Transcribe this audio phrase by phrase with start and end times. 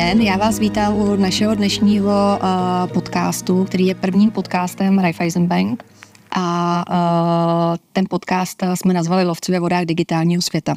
[0.00, 5.84] den, já vás vítám u našeho dnešního uh, podcastu, který je prvním podcastem Raiffeisen Bank.
[6.30, 10.74] A uh, ten podcast jsme nazvali Lovci ve vodách digitálního světa.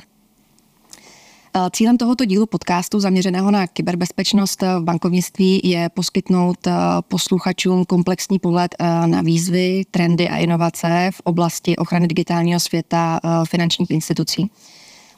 [1.55, 6.67] Uh, cílem tohoto dílu podcastu zaměřeného na kyberbezpečnost v bankovnictví je poskytnout
[7.07, 14.49] posluchačům komplexní pohled na výzvy, trendy a inovace v oblasti ochrany digitálního světa finančních institucí.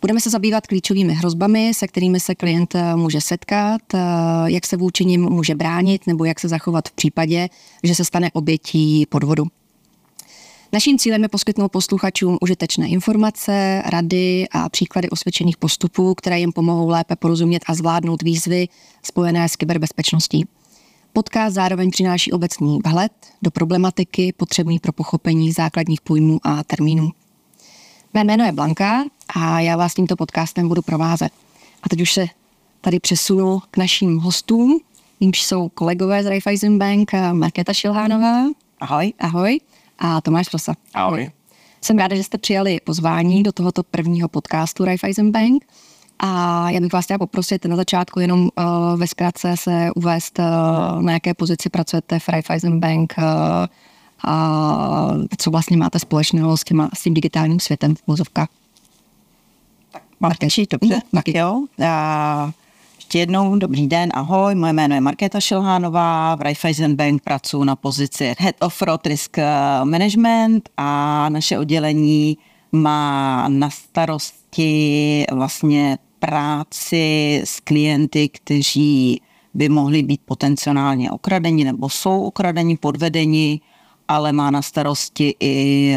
[0.06, 4.00] Budeme se zabývat klíčovými hrozbami, se kterými se klient eh, může setkat, eh,
[4.46, 7.50] jak se vůči nim může bránit nebo jak se zachovat v případě,
[7.84, 9.44] že se stane obětí podvodu.
[10.74, 16.90] Naším cílem je poskytnout posluchačům užitečné informace, rady a příklady osvědčených postupů, které jim pomohou
[16.90, 18.68] lépe porozumět a zvládnout výzvy
[19.04, 20.46] spojené s kyberbezpečností.
[21.14, 23.12] Podcast zároveň přináší obecný vhled
[23.42, 27.12] do problematiky potřebný pro pochopení základních pojmů a termínů.
[28.16, 29.04] Mé jméno je Blanka
[29.36, 31.32] a já vás tímto podcastem budu provázet.
[31.84, 32.26] A teď už se
[32.82, 34.80] tady přesunu k našim hostům,
[35.20, 38.44] jimž jsou kolegové z Raiffeisen Bank, Markéta Šilhánová.
[38.80, 39.14] Ahoj.
[39.20, 39.60] Ahoj.
[40.00, 40.74] A Tomáš Rosa.
[40.94, 41.32] Ahoj.
[41.82, 45.66] Jsem ráda, že jste přijali pozvání do tohoto prvního podcastu Raiffeisen Bank.
[46.20, 48.50] A já bych vás chtěla poprosit na začátku jenom uh,
[49.00, 53.24] ve zkratce se uvést, uh, na jaké pozici pracujete v Raiffeisen Bank, uh,
[54.24, 58.50] a co vlastně máte společného s, těma, s tím digitálním světem v vozovkách.
[59.92, 61.66] Tak Markeši, dobře, tak jo.
[61.88, 62.52] A
[62.96, 67.76] ještě jednou dobrý den, ahoj, moje jméno je Markéta Šilhánová, v Raiffeisen Bank pracuji na
[67.76, 69.38] pozici Head of Fraud Risk
[69.84, 72.38] Management a naše oddělení
[72.72, 79.22] má na starosti vlastně práci s klienty, kteří
[79.54, 83.62] by mohli být potenciálně okradeni nebo jsou okradeni, podvedeni
[84.08, 85.96] ale má na starosti i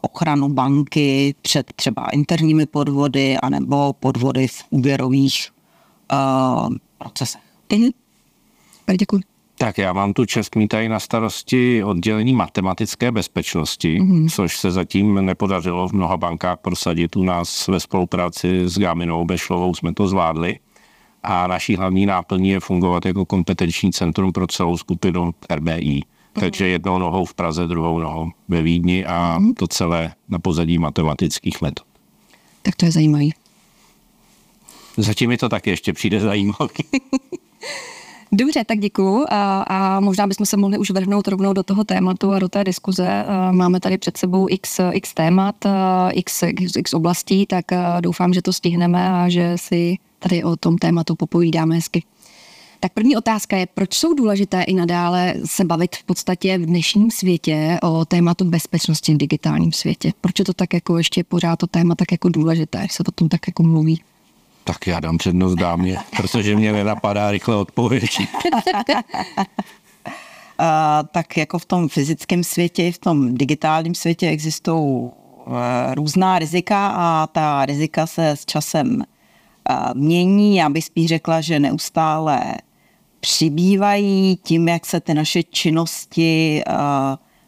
[0.00, 5.48] ochranu banky před třeba interními podvody anebo podvody v úvěrových
[6.12, 7.40] uh, procesech.
[7.72, 7.90] Mhm.
[8.98, 9.20] Děkuji.
[9.58, 14.28] Tak já mám tu čest mít tady na starosti oddělení matematické bezpečnosti, mm-hmm.
[14.30, 17.16] což se zatím nepodařilo v mnoha bankách prosadit.
[17.16, 20.58] U nás ve spolupráci s Gáminou Bešlovou jsme to zvládli.
[21.22, 26.02] A naší hlavní náplní je fungovat jako kompetenční centrum pro celou skupinu RBI.
[26.40, 29.54] Takže jednou nohou v Praze, druhou nohou ve Vídni a mhm.
[29.54, 31.86] to celé na pozadí matematických metod.
[32.62, 33.34] Tak to je zajímavý.
[34.96, 36.84] Zatím mi to taky ještě přijde zajímavý.
[38.32, 42.32] Dobře, tak děkuju a, a možná bychom se mohli už vrhnout rovnou do toho tématu
[42.32, 43.24] a do té diskuze.
[43.50, 45.54] Máme tady před sebou x, x témat,
[46.12, 47.64] x, x, x oblastí, tak
[48.00, 52.02] doufám, že to stihneme a že si tady o tom tématu popovídáme hezky.
[52.86, 57.10] Tak první otázka je, proč jsou důležité i nadále se bavit v podstatě v dnešním
[57.10, 60.12] světě o tématu bezpečnosti v digitálním světě?
[60.20, 63.28] Proč je to tak jako ještě pořád to téma tak jako důležité, se o tom
[63.28, 64.02] tak jako mluví?
[64.64, 68.18] Tak já dám přednost dámě, protože mě nenapadá rychle odpověď.
[70.60, 75.10] Uh, tak jako v tom fyzickém světě, v tom digitálním světě existují uh,
[75.94, 78.96] různá rizika a ta rizika se s časem
[79.70, 80.56] uh, mění.
[80.56, 82.54] Já bych spíš řekla, že neustále
[83.26, 86.74] přibývají tím, jak se ty naše činnosti uh,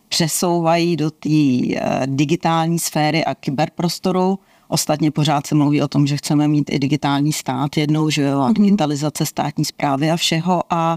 [0.09, 4.38] přesouvají do té uh, digitální sféry a kyberprostoru.
[4.69, 8.41] Ostatně pořád se mluví o tom, že chceme mít i digitální stát jednou, že jo,
[8.41, 8.55] a mhm.
[8.55, 10.97] digitalizace státní zprávy a všeho a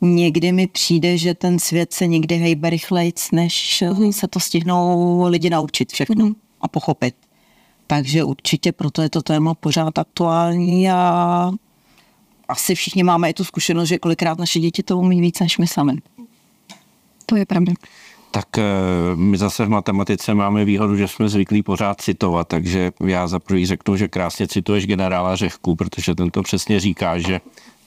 [0.00, 4.12] někdy mi přijde, že ten svět se někdy hejbe rychleji, než mhm.
[4.12, 6.34] se to stihnou lidi naučit všechno mm.
[6.60, 7.14] a pochopit.
[7.86, 11.50] Takže určitě proto je to téma pořád aktuální a
[12.48, 15.66] asi všichni máme i tu zkušenost, že kolikrát naše děti to umí víc než my
[15.66, 15.92] sami.
[17.26, 17.72] To je pravda.
[18.30, 18.62] Tak eh,
[19.14, 23.66] my zase v matematice máme výhodu, že jsme zvyklí pořád citovat, takže já za prvý
[23.66, 27.40] řeknu, že krásně cituješ generála Řehku, protože ten to přesně říká, že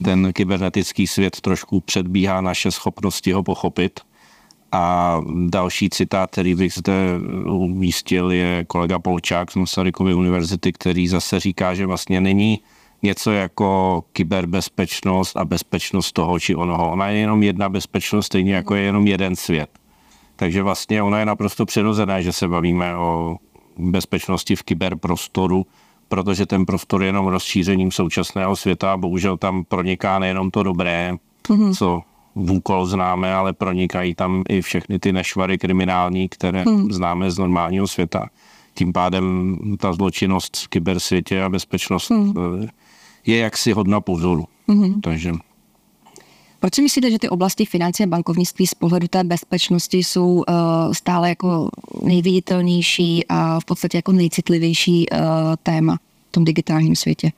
[0.04, 4.00] ten kybernetický svět trošku předbíhá naše schopnosti ho pochopit.
[4.72, 6.94] A další citát, který bych zde
[7.46, 12.60] umístil, je kolega Polčák z Masarykovy univerzity, který zase říká, že vlastně není
[13.06, 16.92] něco jako kyberbezpečnost a bezpečnost toho či onoho.
[16.92, 19.70] Ona je jenom jedna bezpečnost, stejně jako je jenom jeden svět.
[20.36, 23.38] Takže vlastně ona je naprosto přirozená, že se bavíme o
[23.78, 25.66] bezpečnosti v kyberprostoru,
[26.08, 31.14] protože ten prostor je jenom rozšířením současného světa a bohužel tam proniká nejenom to dobré,
[31.48, 31.76] mm-hmm.
[31.76, 32.02] co
[32.36, 36.92] v úkol známe, ale pronikají tam i všechny ty nešvary kriminální, které mm.
[36.92, 38.30] známe z normálního světa.
[38.74, 42.34] Tím pádem ta zločinnost v kybersvětě a bezpečnost mm
[43.26, 44.46] je jaksi hodna pozoru.
[44.68, 45.02] Mm-hmm.
[45.02, 45.32] Takže
[46.60, 50.44] proč si myslíte, že ty oblasti financí a bankovnictví z pohledu té bezpečnosti jsou uh,
[50.92, 51.70] stále jako
[52.04, 55.20] nejviditelnější a v podstatě jako nejcitlivější uh,
[55.64, 55.98] téma
[56.30, 57.32] v tom digitálním světě?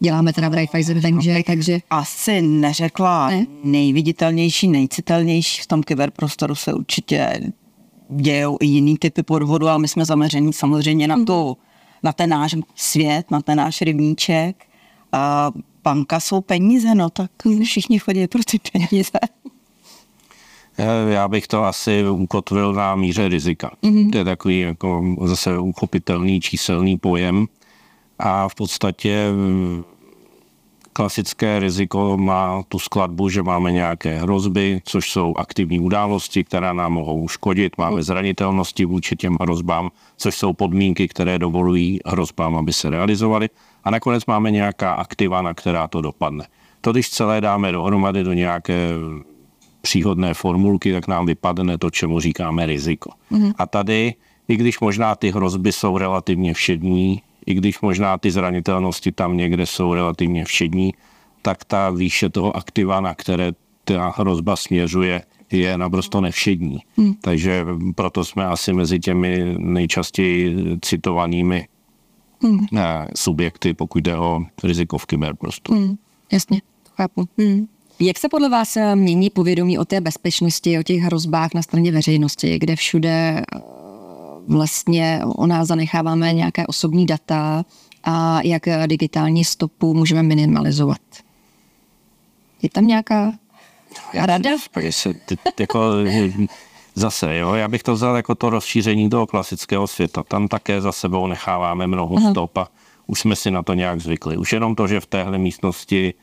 [0.00, 3.46] děláme teda v Raiffeisen takže, takže Asi neřekla Ne?
[3.64, 5.62] nejviditelnější, nejcitelnější.
[5.62, 7.40] V tom kyberprostoru se určitě
[8.08, 11.56] dějou i jiný typy podvodu, ale my jsme zaměření samozřejmě na, tu,
[12.02, 14.64] na ten náš svět, na ten náš rybníček.
[15.12, 15.50] A
[15.84, 17.30] banka jsou peníze, no tak
[17.64, 19.18] všichni chodí pro ty peníze.
[20.78, 23.72] Eh, Já bych to asi ukotvil na míře rizika.
[23.82, 24.10] Mm-hmm.
[24.10, 27.46] To je takový jako zase uchopitelný číselný pojem
[28.18, 29.84] a v podstatě mm,
[31.00, 36.92] klasické riziko má tu skladbu, že máme nějaké hrozby, což jsou aktivní události, které nám
[36.92, 37.78] mohou škodit.
[37.78, 43.48] Máme zranitelnosti vůči těm hrozbám, což jsou podmínky, které dovolují hrozbám, aby se realizovaly.
[43.84, 46.44] A nakonec máme nějaká aktiva, na která to dopadne.
[46.80, 48.90] To, když celé dáme dohromady do nějaké
[49.80, 53.10] příhodné formulky, tak nám vypadne to, čemu říkáme riziko.
[53.32, 53.52] Mm-hmm.
[53.58, 54.14] A tady,
[54.48, 59.66] i když možná ty hrozby jsou relativně všední, i když možná ty zranitelnosti tam někde
[59.66, 60.94] jsou relativně všední,
[61.42, 63.52] tak ta výše toho aktiva, na které
[63.84, 66.78] ta hrozba směřuje, je naprosto nevšední.
[66.96, 67.14] Hmm.
[67.20, 71.68] Takže proto jsme asi mezi těmi nejčastěji citovanými
[72.42, 72.66] hmm.
[73.16, 75.78] subjekty, pokud jde o riziko v kyberprostoru.
[75.78, 75.96] Hmm,
[76.32, 77.28] jasně, to chápu.
[77.38, 77.66] Hmm.
[78.00, 81.92] Jak se podle vás eh, mění povědomí o té bezpečnosti, o těch hrozbách na straně
[81.92, 83.60] veřejnosti, kde všude eh,
[84.48, 87.64] vlastně o nás zanecháváme nějaké osobní data
[88.04, 91.00] a jak eh, digitální stopu můžeme minimalizovat?
[92.62, 93.32] Je tam nějaká
[94.14, 94.50] rada?
[94.50, 95.80] Já se, ty, jako,
[96.94, 100.22] zase, jo, já bych to vzal jako to rozšíření toho klasického světa.
[100.22, 102.30] Tam také za sebou necháváme mnoho Aha.
[102.30, 102.68] stop a
[103.06, 104.36] už jsme si na to nějak zvykli.
[104.36, 106.14] Už jenom to, že v téhle místnosti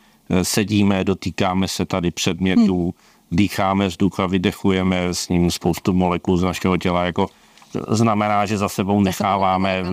[0.41, 2.91] sedíme, dotýkáme se tady předmětů, hmm.
[3.31, 7.29] dýcháme vzduch a vydechujeme s ním spoustu molekul z našeho těla, jako
[7.87, 9.83] znamená, že za sebou necháváme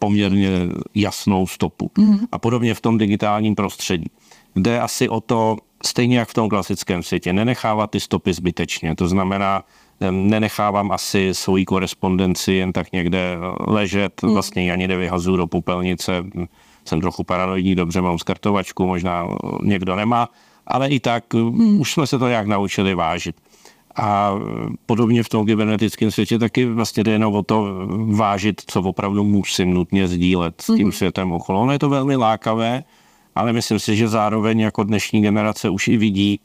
[0.00, 0.50] poměrně
[0.94, 1.90] jasnou stopu.
[1.98, 2.18] Hmm.
[2.32, 4.06] A podobně v tom digitálním prostředí.
[4.56, 8.96] Jde asi o to, stejně jak v tom klasickém světě, nenechávat ty stopy zbytečně.
[8.96, 9.62] To znamená,
[10.10, 13.36] nenechávám asi svoji korespondenci jen tak někde
[13.66, 14.32] ležet, hmm.
[14.32, 16.24] vlastně ani nevyhazuju do popelnice,
[16.84, 19.28] jsem trochu paranoidní, dobře mám skartovačku, možná
[19.62, 20.28] někdo nemá,
[20.66, 21.80] ale i tak hmm.
[21.80, 23.36] už jsme se to nějak naučili vážit.
[24.00, 24.34] A
[24.86, 27.66] podobně v tom kybernetickém světě taky vlastně jde jenom o to
[28.06, 30.92] vážit, co opravdu musím nutně sdílet s tím hmm.
[30.92, 31.60] světem okolo.
[31.60, 32.84] Ono je to velmi lákavé,
[33.34, 36.40] ale myslím si, že zároveň jako dnešní generace už i vidí,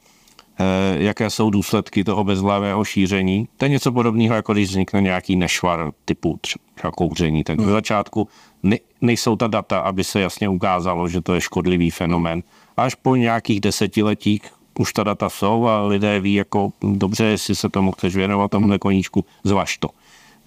[0.58, 0.64] eh,
[1.02, 3.48] jaké jsou důsledky toho bezhlavého šíření.
[3.56, 6.40] To je něco podobného, jako když vznikne nějaký nešvar typu
[6.74, 7.44] třeba kouření.
[7.44, 8.28] Tak v začátku
[8.62, 12.42] ne, nejsou ta data, aby se jasně ukázalo, že to je škodlivý fenomén.
[12.76, 14.40] Až po nějakých desetiletích
[14.78, 18.78] už ta data jsou a lidé ví, jako dobře, jestli se tomu chceš věnovat, tomuhle
[18.78, 19.88] koníčku, zvaž to.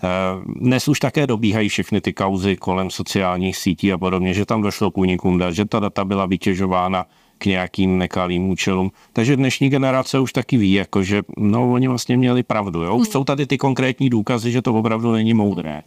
[0.04, 0.08] Eh,
[0.46, 4.92] dnes už také dobíhají všechny ty kauzy kolem sociálních sítí a podobně, že tam došlo
[4.92, 7.06] k únikům dat, že ta data byla vytěžována
[7.38, 8.92] k nějakým nekalým účelům.
[9.14, 12.82] Takže dnešní generace už taky ví, jako že no, oni vlastně měli pravdu.
[12.82, 12.96] Jo?
[12.96, 15.82] Už jsou tady ty konkrétní důkazy, že to opravdu není moudré.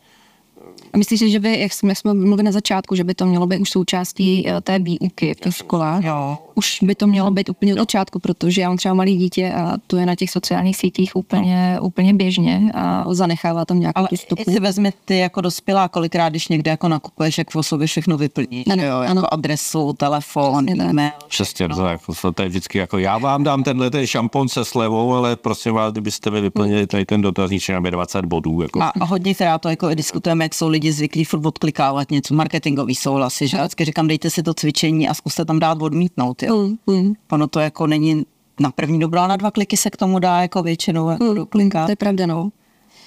[0.93, 3.47] A myslíš, že by, jak jsme, jak jsme mluvili na začátku, že by to mělo
[3.47, 6.05] být už součástí eh, té výuky v těch školách?
[6.05, 6.39] Jo.
[6.55, 9.73] Už by to mělo být úplně od začátku, protože já mám třeba malý dítě a
[9.87, 11.83] to je na těch sociálních sítích úplně, no.
[11.87, 14.43] úplně běžně a zanechává tam nějakou Ale tu stopu.
[14.53, 18.65] si vezme ty jako dospělá, kolikrát, když někde jako nakupuješ, jak v sobě všechno vyplníš,
[18.73, 19.35] Ano, jo, jako ano.
[19.35, 20.91] adresu, telefon, Přesně tak.
[20.91, 21.11] e-mail.
[21.29, 25.15] Přesně, to, jako, to je vždycky jako já vám dám tenhle ten šampon se slevou,
[25.15, 28.63] ale prosím vás, kdybyste mi vyplnili tady ten dotazníček na 20 bodů.
[28.63, 28.83] Jako.
[28.83, 32.95] A, hodně teda to jako i diskutujeme, jak jsou lidi zvyklí furt odklikávat něco, marketingový
[32.95, 36.57] souhlasy, že vždycky říkám, dejte si to cvičení a zkuste tam dát odmítnout, jo.
[36.57, 38.23] Mm, mm, Ono to jako není
[38.61, 41.87] na první ale na dva kliky se k tomu dá jako většinou jako doklikat.
[41.87, 42.51] to je pravda, no.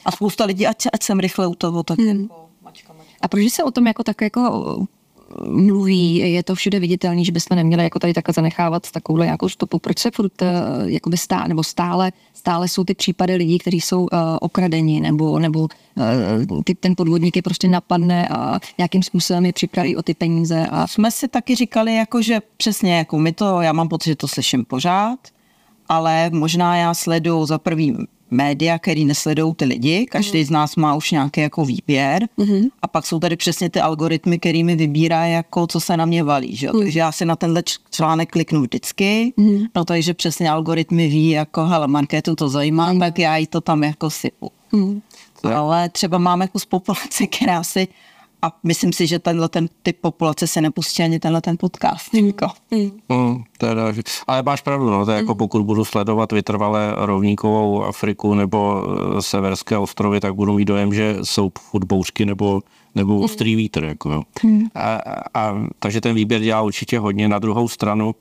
[0.06, 2.22] A spousta lidí, ať, ať jsem rychle u toho, tak Hmm.
[2.22, 3.14] jako mačka, mačka.
[3.22, 4.42] A proč se o tom jako tak jako
[5.48, 9.80] mluví, je to všude viditelný, že bychom neměli jako tady takhle zanechávat takovouhle nějakou stopu.
[9.80, 14.08] Proč se furt uh, stále, nebo stále, stále jsou ty případy lidí, kteří jsou uh,
[14.42, 19.98] okradeni, nebo, nebo uh, ty, ten podvodník je prostě napadne a nějakým způsobem je připraví
[19.98, 23.74] o ty peníze a jsme si taky říkali, jako, že přesně, jako my to, já
[23.74, 25.20] mám pocit, že to slyším pořád,
[25.90, 27.98] ale možná já sleduju za prvý
[28.32, 32.62] média, který nesledují ty lidi, každý z nás má už nějaký jako výběr Mhm.
[32.82, 36.24] a pak jsou tady přesně ty algoritmy, který mi vybírá, jako co se na mě
[36.24, 36.68] valí, že?
[36.68, 36.80] jo.
[36.80, 39.34] takže já si na tenhle článek kliknu vždycky,
[39.76, 43.84] no takže přesně algoritmy ví, jako hele, Markétu to zajímá, tak já jí to tam
[43.84, 44.52] jako sypu.
[45.50, 47.88] Je- Ale třeba máme kus populace, která si
[48.42, 52.14] a myslím si, že tenhle ten typ populace se nepustí ani tenhle ten podcast.
[52.14, 52.48] Jako.
[53.10, 53.94] Hmm, teda,
[54.28, 58.84] ale máš pravdu, no, to je jako pokud budu sledovat vytrvalé rovníkovou Afriku nebo
[59.18, 62.62] eh, severské ostrovy, tak budu mít dojem, že jsou fotbouřky nebo,
[62.96, 63.84] nebo ostrý vítr.
[63.84, 64.24] Jako, jo.
[64.76, 65.00] A,
[65.34, 67.28] a, takže ten výběr dělá určitě hodně.
[67.28, 68.16] Na druhou stranu,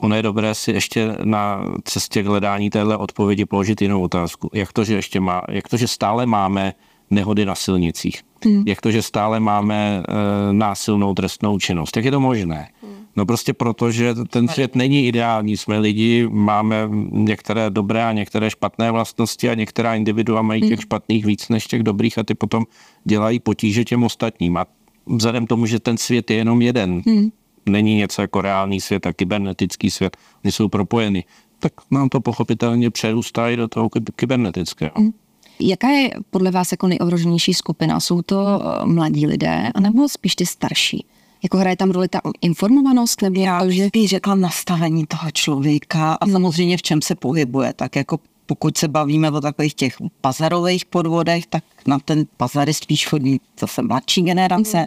[0.00, 4.50] ono je dobré si ještě na cestě k hledání téhle odpovědi položit jinou otázku.
[4.52, 6.72] Jak to, že, ještě má, jak to, že stále máme
[7.10, 8.22] nehody na silnicích?
[8.44, 8.62] Hmm.
[8.66, 11.96] Jak to, že stále máme e, násilnou trestnou činnost?
[11.96, 12.68] Jak je to možné?
[12.82, 12.96] Hmm.
[13.16, 15.56] No prostě proto, že ten svět není ideální.
[15.56, 21.26] Jsme lidi, máme některé dobré a některé špatné vlastnosti a některá individua mají těch špatných
[21.26, 22.64] víc než těch dobrých a ty potom
[23.04, 24.56] dělají potíže těm ostatním.
[24.56, 24.66] A
[25.06, 27.28] vzhledem tomu, že ten svět je jenom jeden, hmm.
[27.68, 31.24] není něco jako reálný svět a kybernetický svět, oni jsou propojeny,
[31.58, 34.92] tak nám to pochopitelně přerůstá i do toho kybernetického.
[34.96, 35.12] Hmm.
[35.60, 38.00] Jaká je podle vás jako nejohroženější skupina?
[38.00, 41.06] Jsou to eh, mladí lidé, anebo spíš ty starší?
[41.42, 43.22] Jako hraje tam roli ta informovanost?
[43.22, 47.72] Nebo Já už bych řekla nastavení toho člověka a samozřejmě v čem se pohybuje.
[47.72, 53.06] Tak jako pokud se bavíme o takových těch pazarových podvodech, tak na ten pazary spíš
[53.06, 54.78] chodí zase mladší generace.
[54.78, 54.86] Mm.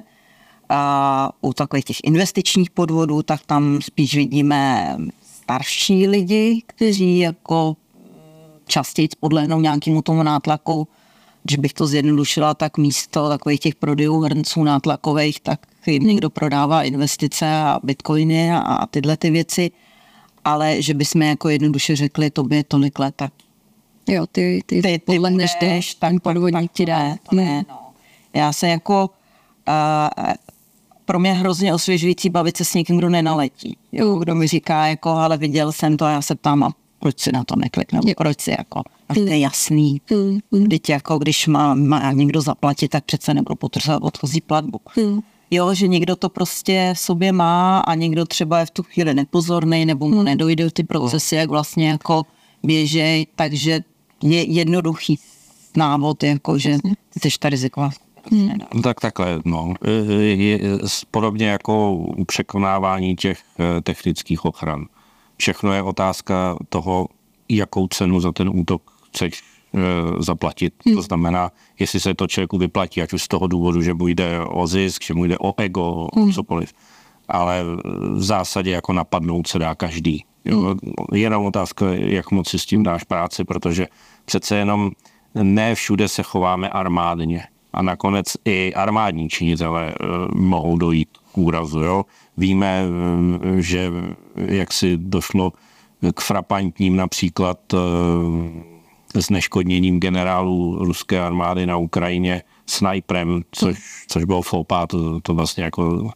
[0.69, 7.75] A u takových těch investičních podvodů, tak tam spíš vidíme starší lidi, kteří jako
[8.69, 10.88] častěji podlehnou nějakému tomu nátlaku.
[11.43, 16.83] Když bych to zjednodušila, tak místo takových těch prodejů hrnců nátlakových, tak jim někdo prodává
[16.83, 19.71] investice a bitcoiny a, a tyhle ty věci.
[20.45, 23.33] Ale že bychom jako jednoduše řekli, to by tolik let, tak
[24.09, 27.15] Jo, ty, ty, ty, ty podlehneš, jdeš, tak podvodník ti dá.
[27.29, 27.79] To ne, no.
[28.33, 29.09] Já se jako,
[29.67, 30.33] uh,
[31.05, 33.77] pro mě hrozně osvěžující bavit se s někým, kdo nenaletí.
[33.91, 37.20] Jo, kdo mi říká, jako, ale viděl jsem to a já se ptám, a proč
[37.20, 40.01] si na to neklikne, proč si jako, to je jasný.
[40.70, 44.79] Teď jako, když má, má někdo zaplatit, tak přece nebudu potrzebovat odchozí platbu.
[45.51, 49.13] Jo, že někdo to prostě v sobě má a někdo třeba je v tu chvíli
[49.13, 52.24] nepozorný nebo mu nedojde ty procesy, jak vlastně jako
[52.63, 53.79] běžej, takže
[54.24, 55.20] je jednoduchý
[55.77, 56.77] návod, jako že
[57.22, 57.89] jsi ta riziková
[58.32, 58.82] Hmm.
[58.84, 59.74] Tak takhle, no.
[60.10, 60.60] Je, je,
[61.12, 64.86] podobně jako u překonávání těch eh, technických ochran
[65.39, 67.08] všechno je otázka toho,
[67.50, 69.43] jakou cenu za ten útok chceš e,
[70.24, 70.74] zaplatit.
[70.86, 70.96] Hmm.
[70.96, 74.39] To znamená, jestli se to člověku vyplatí, ať už z toho důvodu, že mu jde
[74.39, 76.34] o zisk, že mu jde o ego, hmm.
[76.34, 76.74] cokoliv.
[77.27, 77.63] Ale
[78.15, 80.25] v zásadě jako napadnout se dá každý.
[80.46, 80.60] Jo?
[80.60, 80.77] Hmm.
[81.13, 83.88] Jenom otázka, jak moc si s tím dáš práci, protože
[84.25, 84.91] přece jenom
[85.34, 87.43] ne všude se chováme armádně.
[87.74, 89.96] A nakonec i armádní činitelé e,
[90.36, 91.79] mohou dojít úrazu.
[91.79, 92.05] Jo?
[92.38, 93.91] Víme, eh, že
[94.36, 95.53] jak si došlo
[96.15, 97.77] k frapantním například eh,
[99.19, 103.77] zneškodněním generálů ruské armády na Ukrajině snajprem, což,
[104.08, 106.12] což bylo fopa, to, to vlastně jako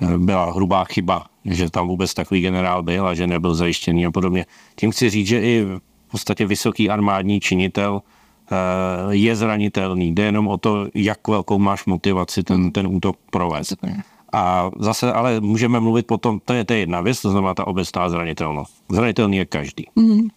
[0.00, 4.10] eh, byla hrubá chyba, že tam vůbec takový generál byl a že nebyl zajištěný a
[4.10, 4.46] podobně.
[4.76, 8.02] Tím chci říct, že i v podstatě vysoký armádní činitel
[9.10, 10.14] je zranitelný.
[10.14, 13.76] Jde jenom o to, jak velkou máš motivaci ten, ten útok provést.
[14.32, 17.66] A zase ale můžeme mluvit potom, to je, to je jedna věc, to znamená ta
[17.66, 18.74] obecná zranitelnost.
[18.90, 19.86] Zranitelný je každý.
[19.96, 20.28] Mm.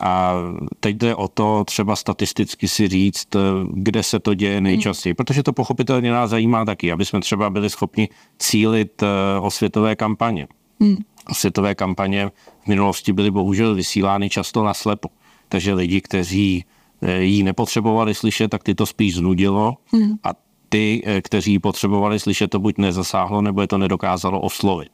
[0.00, 0.34] A
[0.80, 3.28] teď jde o to třeba statisticky si říct,
[3.72, 7.70] kde se to děje nejčastěji, protože to pochopitelně nás zajímá taky, aby jsme třeba byli
[7.70, 8.08] schopni
[8.38, 9.06] cílit eh,
[9.40, 10.48] osvětové kampaně.
[10.80, 10.96] Mm.
[11.30, 12.30] Osvětové kampaně
[12.64, 15.08] v minulosti byly bohužel vysílány často na slepo.
[15.48, 16.64] Takže lidi, kteří
[17.02, 20.12] eh, ji nepotřebovali slyšet, tak ty to spíš znudilo mm.
[20.24, 20.30] a
[20.74, 24.90] ty, eh, kteří potřebovali slyšet, to buď nezasáhlo, nebo je to nedokázalo oslovit.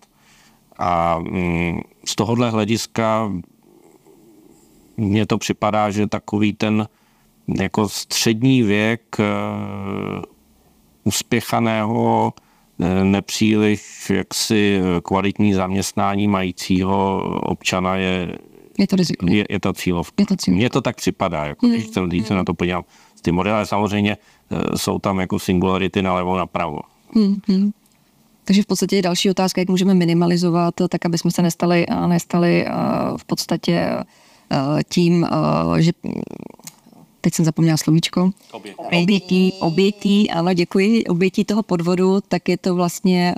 [0.79, 3.33] A mm, z tohohle hlediska
[4.97, 6.89] mně to připadá, že takový ten
[7.61, 10.23] jako střední věk uh,
[11.05, 12.33] uspěchaného,
[12.81, 18.39] eh, nepříliš jaksi kvalitní zaměstnání majícího občana je,
[18.79, 19.27] je to riziko.
[19.29, 20.15] Je, je to cílovka.
[20.19, 20.59] Je to cílovka.
[20.59, 21.73] Mně to tak připadá, jako, mm.
[21.73, 22.85] když jsem, když se na to podívám.
[23.21, 24.17] Ty modely samozřejmě
[24.51, 26.79] Eh, jsou tam jako singularity na levo, napravo.
[27.15, 27.71] Hmm, hmm.
[28.45, 32.09] Takže v podstatě je další otázka, jak můžeme minimalizovat, tak aby jsme se nestali, eh,
[32.09, 32.71] nestali eh,
[33.17, 34.05] v podstatě
[34.89, 35.27] tím,
[35.79, 35.93] že
[37.21, 38.31] teď jsem zapomněla slovíčko.
[38.77, 39.53] Obětí.
[39.61, 41.05] Obětí, ano, děkuji.
[41.05, 43.35] Obětí toho podvodu, tak je to vlastně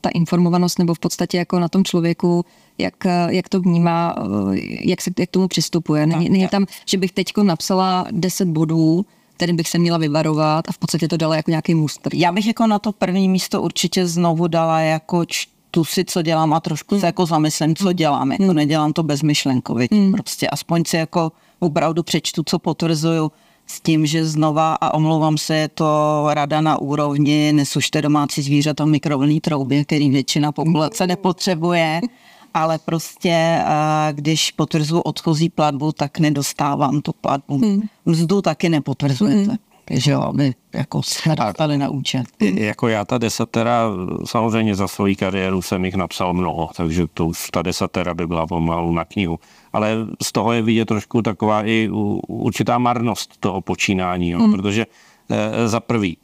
[0.00, 2.44] ta informovanost nebo v podstatě jako na tom člověku,
[2.78, 2.94] jak,
[3.28, 6.06] jak to vnímá, uh, jak se jak k tomu přistupuje.
[6.06, 10.72] Není, není tam, že bych teď napsala 10 bodů, kterým bych se měla vyvarovat a
[10.72, 12.14] v podstatě to dala jako nějaký mustr.
[12.14, 15.24] Já bych jako na to první místo určitě znovu dala jako
[15.70, 17.00] tu si, co dělám a trošku hmm.
[17.00, 18.32] se jako zamyslím, co dělám.
[18.32, 18.56] Jako hmm.
[18.56, 19.88] nedělám to bezmyšlenkově.
[19.92, 20.12] Hmm.
[20.12, 23.32] Prostě aspoň si jako opravdu přečtu, co potvrzuju.
[23.66, 28.84] s tím, že znova, a omlouvám se, je to rada na úrovni, nesušte domácí zvířata
[28.84, 32.00] v mikrovlnné troubě, který většina populace nepotřebuje,
[32.54, 33.64] ale prostě,
[34.12, 37.58] když potvrzuji odchozí platbu, tak nedostávám tu platbu.
[37.58, 37.82] Hmm.
[38.06, 39.50] Mzdu taky nepotvrzujete.
[39.50, 39.56] Hmm
[39.90, 42.24] že jo, aby jako jsme dostali na účet.
[42.40, 43.90] Jako já ta desatera,
[44.24, 48.46] samozřejmě za svoji kariéru jsem jich napsal mnoho, takže to už ta desatera by byla
[48.46, 49.38] pomalu na knihu.
[49.72, 51.88] Ale z toho je vidět trošku taková i
[52.28, 54.52] určitá marnost toho počínání, jo, hmm.
[54.52, 54.86] protože
[55.28, 56.16] e, za prvý,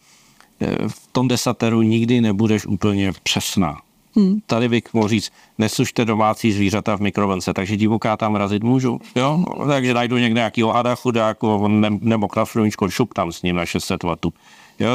[0.60, 3.76] e, v tom desateru nikdy nebudeš úplně přesná.
[4.16, 4.40] Hmm.
[4.46, 9.00] Tady bych mohl říct, nesušte domácí zvířata v mikrovlnce, takže divoká tam razit můžu.
[9.16, 9.44] Jo?
[9.66, 13.66] Takže najdu někde nějakýho hada chudáku, on ne, nebo krafruníčko, šup tam s ním na
[13.66, 14.16] 600 W.
[14.80, 14.88] Jo,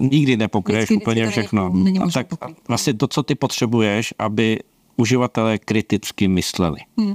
[0.00, 1.72] nikdy nepokryješ úplně všechno.
[2.04, 2.26] A tak
[2.68, 4.58] vlastně to, co ty potřebuješ, aby
[4.96, 6.80] uživatelé kriticky mysleli.
[6.98, 7.14] Hmm.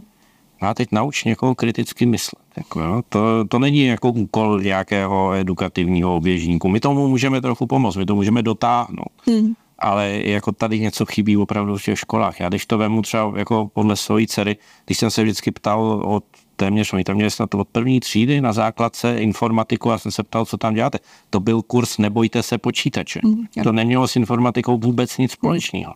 [0.61, 2.43] A teď nauč někoho kriticky myslet.
[2.57, 3.01] Jako, jo.
[3.09, 6.69] To, to není jako úkol nějakého edukativního oběžníku.
[6.69, 9.11] My tomu můžeme trochu pomoct, my to můžeme dotáhnout.
[9.27, 12.39] Hmm ale jako tady něco chybí opravdu v těch školách.
[12.39, 16.23] Já když to vemu třeba jako podle svojí dcery, když jsem se vždycky ptal od
[16.55, 20.45] téměř, oni tam měli snad od první třídy na základce informatiku a jsem se ptal,
[20.45, 20.99] co tam děláte.
[21.29, 23.19] To byl kurz Nebojte se počítače.
[23.23, 25.93] Mm, to nemělo s informatikou vůbec nic společného.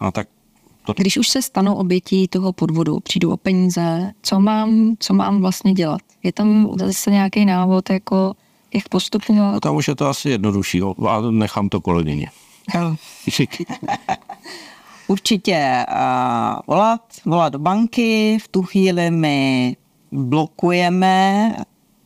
[0.00, 0.28] No tak
[0.86, 0.94] to...
[0.96, 5.72] Když už se stanou obětí toho podvodu, přijdu o peníze, co mám, co mám vlastně
[5.72, 6.00] dělat?
[6.22, 8.34] Je tam zase nějaký návod, jako
[8.74, 9.52] jak postupovat?
[9.52, 12.30] No tam už je to asi jednodušší a nechám to kolegyně.
[15.08, 15.94] Určitě uh,
[16.66, 19.76] volat, volat do banky, v tu chvíli my
[20.12, 21.54] blokujeme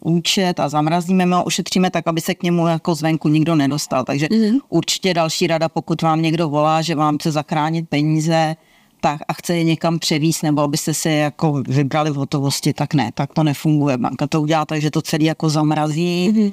[0.00, 4.04] účet a zamrazíme ho, ošetříme tak, aby se k němu jako zvenku nikdo nedostal.
[4.04, 4.59] Takže mm-hmm.
[4.69, 8.57] určitě další rada, pokud vám někdo volá, že vám chce zachránit peníze,
[9.00, 13.11] tak a chce je někam převíst, nebo abyste si jako vybrali v hotovosti, tak ne,
[13.14, 13.99] tak to nefunguje.
[13.99, 16.33] Banka to udělá tak, že to celý jako zamrazí.
[16.33, 16.52] Mm-hmm.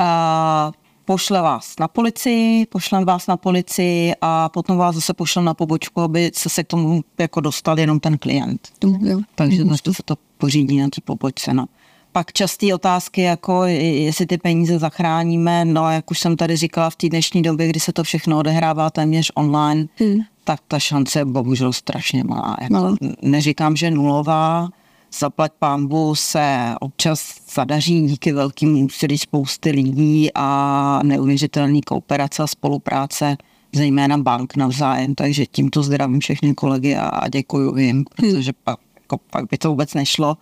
[0.00, 0.72] Uh,
[1.10, 6.00] pošle vás na policii, pošlem vás na policii a potom vás zase pošlem na pobočku,
[6.00, 8.68] aby se, se k tomu jako dostal jenom ten klient.
[9.00, 9.20] Jo.
[9.34, 9.76] Takže mm.
[9.82, 11.54] to se to pořídí na té pobočce.
[11.54, 11.66] No.
[12.12, 16.96] Pak časté otázky, jako jestli ty peníze zachráníme, no jak už jsem tady říkala v
[16.96, 20.20] té dnešní době, kdy se to všechno odehrává téměř online, hmm.
[20.44, 22.56] tak ta šance je bohužel strašně malá.
[22.60, 24.68] Jako, neříkám, že nulová,
[25.12, 33.36] zaplať pámbu se občas zadaří díky velkým úsilí spousty lidí a neuvěřitelný kooperace a spolupráce
[33.72, 39.44] zejména bank navzájem, takže tímto zdravím všechny kolegy a děkuji jim, protože pak, jako, pak
[39.50, 40.36] by to vůbec nešlo,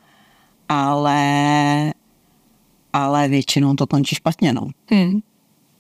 [0.69, 1.93] ale,
[2.93, 4.53] ale většinou to končí špatně.
[4.53, 4.69] No.
[4.91, 5.21] Hmm.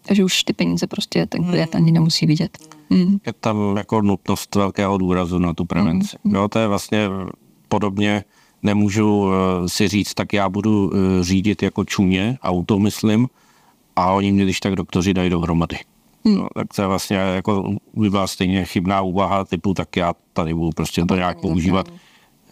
[0.02, 2.58] Takže už ty peníze prostě ten klient ani nemusí vidět.
[2.90, 3.18] Hmm.
[3.26, 6.16] Je tam jako nutnost velkého důrazu na tu prevenci.
[6.24, 6.34] Hmm.
[6.34, 7.08] Jo, to je vlastně
[7.68, 8.24] podobně
[8.62, 13.28] nemůžu eh, si říct, tak já budu eh, řídit jako čumě, auto myslím,
[13.96, 15.78] a oni mě když tak doktoři dají dohromady.
[16.24, 16.36] Hmm.
[16.36, 20.54] No, tak to je vlastně jako by byla stejně chybná úvaha typu, tak já tady
[20.54, 21.88] budu prostě to nějak používat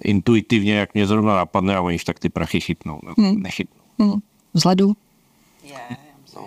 [0.04, 3.00] intuitivně, jak mě zrovna napadne a oni tak ty prachy chytnou.
[3.04, 3.42] No, hmm.
[3.42, 3.82] Nechytnou.
[3.98, 4.20] Hmm.
[4.54, 4.96] Vzhledu?
[5.64, 5.96] Je,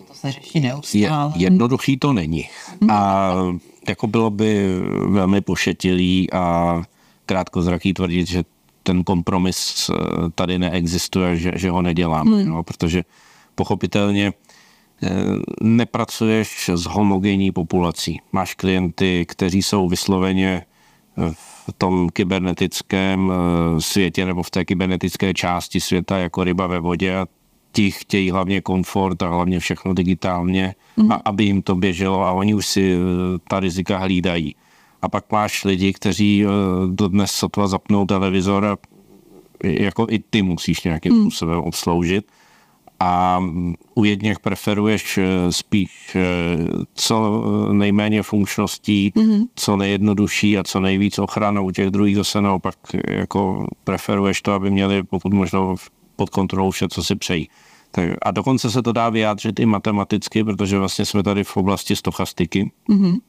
[0.07, 1.33] to se řeší neustále.
[1.35, 2.49] Je, jednoduchý to není.
[2.81, 2.91] Hmm.
[2.91, 3.31] A
[3.87, 6.75] jako bylo by velmi pošetilý a
[7.25, 8.43] krátkozraký tvrdit, že
[8.89, 9.93] ten kompromis eh,
[10.35, 12.49] tady neexistuje, že, že ho nedělám, hmm.
[12.49, 13.03] no, protože
[13.55, 15.09] pochopitelně eh,
[15.61, 18.17] nepracuješ s homogenní populací.
[18.31, 23.31] Máš klienty, kteří jsou vysloveně eh, v tom kybernetickém
[23.79, 27.25] světě nebo v té kybernetické části světa jako ryba ve vodě a
[27.71, 31.11] ti chtějí hlavně komfort a hlavně všechno digitálně, mm.
[31.11, 32.97] a aby jim to běželo a oni už si
[33.47, 34.55] ta rizika hlídají.
[35.01, 36.47] A pak máš lidi, kteří eh,
[37.07, 38.77] dnes sotva zapnou televizor a
[39.63, 41.21] jako i ty musíš nějakým hmm.
[41.21, 42.25] způsobem obsloužit.
[42.99, 43.43] A
[43.95, 46.21] u jedněch preferuješ eh, spíš eh,
[46.93, 49.47] co nejméně funkčností, mm-hmm.
[49.55, 51.61] co nejjednodušší a co nejvíc ochrana.
[51.61, 52.75] U těch druhých zase naopak
[53.07, 55.75] jako preferuješ to, aby měli pokud možno
[56.15, 57.49] pod kontrolou vše, co si přejí.
[57.91, 61.95] Tak, a dokonce se to dá vyjádřit i matematicky, protože vlastně jsme tady v oblasti
[61.95, 62.71] stochastiky.
[62.89, 63.19] Mm-hmm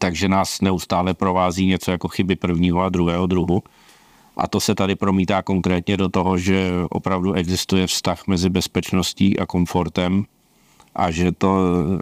[0.00, 3.62] takže nás neustále provází něco jako chyby prvního a druhého druhu.
[4.36, 9.46] A to se tady promítá konkrétně do toho, že opravdu existuje vztah mezi bezpečností a
[9.46, 10.24] komfortem
[10.94, 11.56] a že to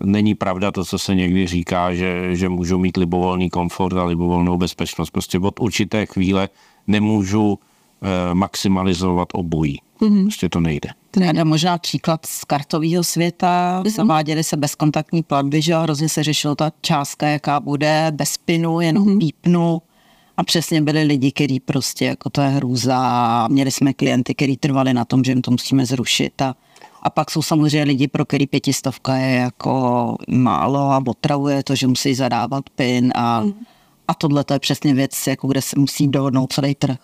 [0.04, 4.56] není pravda to, co se někdy říká, že, že můžu mít libovolný komfort a libovolnou
[4.56, 5.11] bezpečnost.
[5.11, 6.48] Prostě od určité chvíle
[6.87, 9.80] nemůžu eh, maximalizovat obojí.
[10.00, 10.22] Mm-hmm.
[10.22, 10.90] Prostě to nejde.
[11.20, 13.83] Já možná příklad z kartového světa.
[13.83, 13.90] Mm-hmm.
[13.90, 19.07] Zaváděly se bezkontaktní platby, že hrozně se řešilo ta částka, jaká bude, bez pinu, jenom
[19.07, 19.18] mm-hmm.
[19.18, 19.83] pípnu.
[20.37, 23.48] A přesně byli lidi, kteří prostě, jako to je hrůza.
[23.48, 26.42] Měli jsme klienty, kteří trvali na tom, že jim to musíme zrušit.
[26.42, 26.54] A
[27.02, 31.87] A pak jsou samozřejmě lidi, pro který pětistovka je jako málo a otravuje to, že
[31.87, 33.52] musí zadávat PIN a, mm.
[34.09, 36.98] a tohle to je přesně věc, jako kde se musí dohodnout celý trh.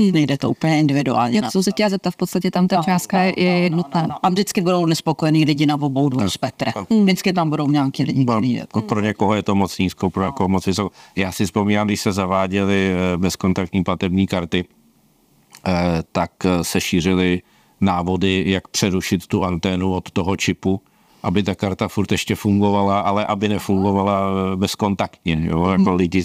[0.00, 0.12] Hmm.
[0.12, 1.36] Nejde to úplně individuálně.
[1.36, 4.00] Jak jsem se chtěla zeptat, v podstatě tam ta no, částka no, je jednotná.
[4.00, 4.26] No, no, no.
[4.26, 6.30] A vždycky budou nespokojení lidi na obou dvou no.
[6.30, 6.74] spektrech.
[6.90, 7.02] Hmm.
[7.02, 8.52] Vždycky tam budou nějaký lidi, kteří...
[8.52, 8.82] Jako...
[8.82, 10.90] Pro někoho je to moc nízko, pro někoho moc vysokou.
[11.16, 14.64] Já si vzpomínám, když se zaváděly eh, bezkontaktní platební karty,
[15.66, 15.72] eh,
[16.12, 17.42] tak eh, se šířily
[17.80, 20.80] návody, jak přerušit tu anténu od toho čipu
[21.22, 24.20] aby ta karta furt ještě fungovala, ale aby nefungovala
[24.56, 25.42] bezkontaktně.
[25.44, 25.66] Jo?
[25.66, 26.24] Jako lidi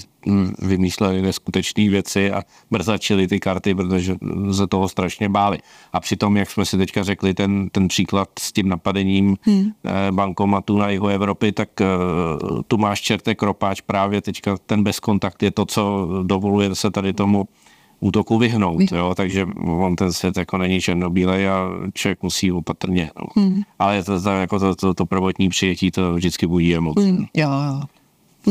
[0.59, 4.15] vymýšleli neskutečné věci a mrzačili ty karty, protože
[4.51, 5.57] se toho strašně báli.
[5.93, 9.71] A přitom, jak jsme si teďka řekli, ten, ten příklad s tím napadením hmm.
[10.11, 15.51] bankomatu na jihu Evropy, tak uh, tu máš čertek kropáč právě teďka ten bezkontakt je
[15.51, 17.47] to, co dovoluje se tady tomu
[17.99, 23.11] útoku vyhnout, jo, takže on ten svět jako není černobílej a člověk musí opatrně.
[23.19, 23.43] No.
[23.43, 23.61] Hmm.
[23.79, 27.01] Ale to, to, jako to, to, to prvotní přijetí to vždycky budí emoce.
[27.01, 27.25] Hmm.
[27.33, 27.81] Jo, jo.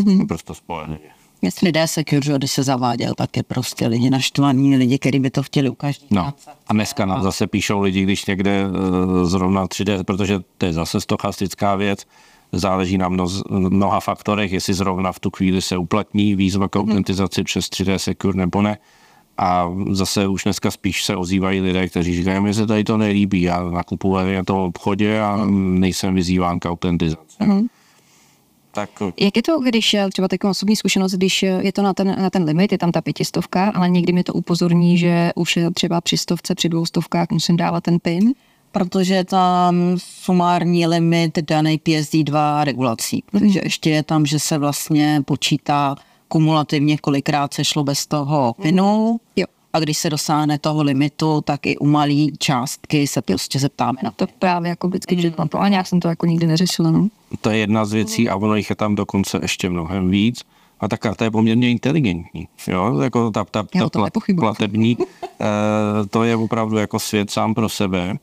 [0.03, 0.27] Hmm.
[0.27, 0.99] Prostě spojené.
[1.43, 5.31] Jestli lidé se že když se zaváděl, tak je prostě lidi naštvaní, lidi, kteří by
[5.31, 6.07] to chtěli u každý.
[6.11, 6.33] No.
[6.67, 11.01] A dneska nám zase píšou lidi, když někde uh, zrovna 3D, protože to je zase
[11.01, 12.07] stochastická věc,
[12.53, 17.41] záleží na mno, mnoha faktorech, jestli zrovna v tu chvíli se uplatní výzva k autentizaci
[17.41, 17.45] hmm.
[17.45, 18.79] přes 3D Secure nebo ne.
[19.39, 23.43] A zase už dneska spíš se ozývají lidé, kteří říkají, mi se tady to nelíbí,
[23.43, 27.45] já nakupuji na tom obchodě a nejsem vyzýván k autentizaci.
[27.45, 27.67] Mm.
[28.75, 28.91] Tak...
[29.21, 32.45] Jak je to, když třeba taková osobní zkušenost, když je to na ten, na ten
[32.45, 36.19] limit, je tam ta pětistovka, ale někdy mi to upozorní, že už je třeba při
[36.19, 38.35] stovce, při dvou stovkách musím dávat ten PIN?
[38.73, 43.25] Protože tam sumární limit daný PSD2 regulací.
[43.33, 43.47] Mhm.
[43.47, 45.97] ještě je tam, že se vlastně počítá
[46.29, 49.21] kumulativně kolikrát se šlo bez toho pinu.
[49.37, 49.47] Jo.
[49.73, 54.11] A když se dosáhne toho limitu, tak i u malý částky se prostě zeptáme na
[54.11, 54.27] to.
[54.39, 56.91] Právě jako vždycky, že to, a nějak jsem to jako nikdy neřešila.
[56.91, 57.09] No.
[57.41, 60.43] To je jedna z věcí a ono jich je tam dokonce ještě mnohem víc.
[60.81, 62.49] A ta karta je poměrně inteligentní.
[62.69, 63.01] Jo?
[63.01, 65.47] Jako ta, ta, ta, ta platební, eh,
[66.11, 68.15] to je opravdu jako svět sám pro sebe.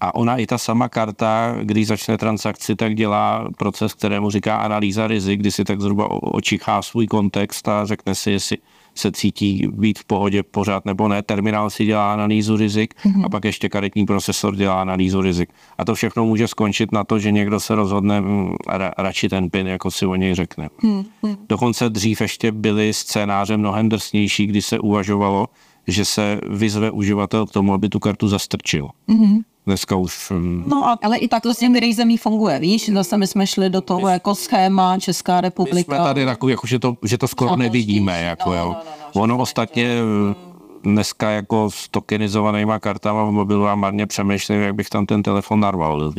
[0.00, 5.06] A ona i ta sama karta, když začne transakci, tak dělá proces, kterému říká analýza
[5.06, 8.56] rizik, kdy si tak zhruba očichá svůj kontext a řekne si, jestli
[8.94, 11.22] se cítí být v pohodě pořád nebo ne.
[11.22, 13.24] Terminál si dělá analýzu rizik mm-hmm.
[13.24, 15.50] a pak ještě karetní procesor dělá analýzu rizik.
[15.78, 19.50] A to všechno může skončit na to, že někdo se rozhodne mm, ra, radši ten
[19.50, 20.68] pin, jako si o něj řekne.
[20.82, 21.36] Mm-hmm.
[21.48, 25.46] Dokonce dřív ještě byly scénáře mnohem drsnější, kdy se uvažovalo,
[25.86, 28.88] že se vyzve uživatel k tomu, aby tu kartu zastrčil.
[29.08, 30.32] Mm-hmm dneska už...
[30.66, 32.90] No a, ale i tak to s těmi zemí funguje, víš?
[32.92, 35.74] Zase my jsme šli do toho my, jako schéma Česká republika.
[35.74, 38.22] My jsme tady takový, jako, že, to, že to skoro no, nevidíme.
[38.22, 38.64] Jako, no, jo.
[38.64, 38.82] No, no,
[39.14, 40.34] no, ono ostatně eh,
[40.82, 45.60] dneska jako s tokenizovanýma kartama v mobilu a marně přemýšlím, jak bych tam ten telefon
[45.60, 46.12] narval.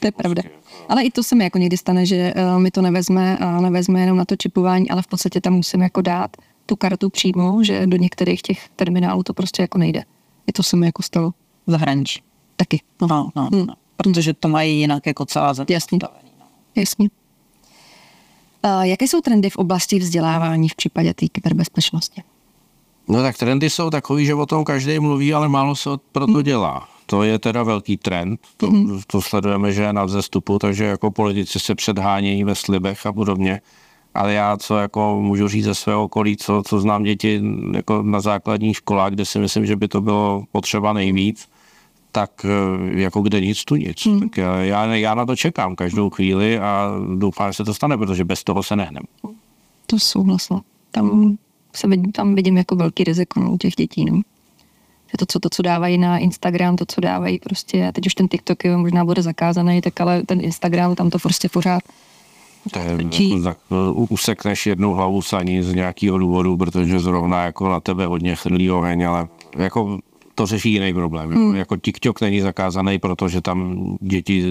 [0.00, 0.42] To je pravda.
[0.88, 4.00] Ale i to se mi jako někdy stane, že uh, mi to nevezme a nevezme
[4.00, 7.86] jenom na to čipování, ale v podstatě tam musím jako dát tu kartu přímo, že
[7.86, 10.04] do některých těch terminálů to prostě jako nejde.
[10.46, 11.30] I to se mi jako stalo.
[11.66, 12.22] V zahraničí
[12.62, 12.80] taky.
[13.00, 13.66] No, no, no, hmm.
[13.66, 13.74] no.
[13.96, 15.74] Protože to mají jinak jako celá země.
[15.74, 15.98] Jasně.
[16.02, 16.08] No.
[16.76, 17.08] Jasně.
[18.64, 22.22] Uh, jaké jsou trendy v oblasti vzdělávání v případě té kyberbezpečnosti?
[23.08, 26.32] No tak trendy jsou takový, že o tom každý mluví, ale málo se pro to
[26.32, 26.42] hmm.
[26.42, 26.88] dělá.
[27.06, 29.00] To je teda velký trend, to, hmm.
[29.06, 33.60] to sledujeme, že je na vzestupu, takže jako politici se předhánějí ve slibech a podobně.
[34.14, 37.42] Ale já, co jako můžu říct ze svého okolí, co, co znám děti
[37.74, 41.48] jako na základních školách, kde si myslím, že by to bylo potřeba nejvíc,
[42.12, 44.06] tak eh, jako kde nic, tu nic.
[44.06, 44.20] Hmm.
[44.20, 48.24] Tak já, já na to čekám každou chvíli a doufám, že se to stane, protože
[48.24, 49.02] bez toho se nehnem.
[49.86, 50.62] To souhlasila.
[50.90, 51.36] Tam,
[51.72, 54.04] se vidím, tam vidím jako velký riziko u těch dětí.
[54.04, 54.16] No.
[55.10, 58.14] Že to co, to, co dávají na Instagram, to, co dávají prostě, a teď už
[58.14, 61.82] ten TikTok je, možná bude zakázaný, tak ale ten Instagram, tam to prostě pořád
[62.70, 63.58] to je, jako, tak,
[64.08, 69.06] usekneš jednu hlavu saní z nějakého důvodu, protože zrovna jako na tebe hodně chrlí oheň,
[69.06, 69.98] ale jako
[70.34, 71.30] to řeší jiný problém.
[71.30, 71.54] Hmm.
[71.54, 74.44] Jako TikTok není zakázaný, protože tam děti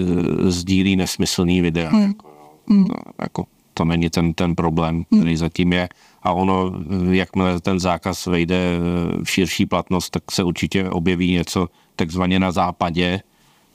[0.44, 1.90] sdílí nesmyslný videa.
[1.90, 2.02] Hmm.
[2.02, 2.28] Jako,
[2.68, 2.86] hmm.
[2.86, 5.20] To, jako, to není ten, ten problém, hmm.
[5.20, 5.88] který zatím je.
[6.22, 6.72] A ono,
[7.10, 12.52] jakmile ten zákaz vejde eh, v širší platnost, tak se určitě objeví něco takzvaně na
[12.52, 13.20] západě,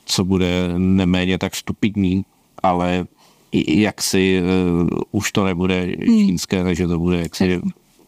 [0.06, 2.26] co bude neméně tak stupidní,
[2.64, 3.08] ale
[3.68, 6.18] jak si uh, už to nebude hmm.
[6.18, 7.62] čínské, takže to bude jaksi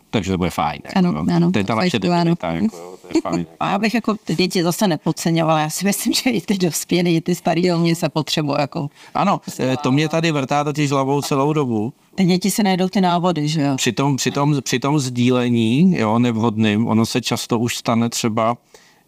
[0.10, 0.82] takže to bude fajn.
[0.86, 1.52] Jako, ano, ano.
[1.52, 3.45] To je ta naše debilita, jako, to je fajn.
[3.60, 5.60] A já bych jako ty děti zase nepodceňovala.
[5.60, 8.58] Já si myslím, že i ty dospělí, i ty starý oni se potřebují.
[8.60, 8.89] Jako.
[9.13, 11.93] Ano, eh, to mě tady vrtá totiž hlavou celou dobu.
[12.15, 13.76] Ty děti si najdou ty návody, že jo?
[13.76, 18.58] Při tom, při tom, při tom sdílení, jo, nevhodným, ono se často už stane třeba,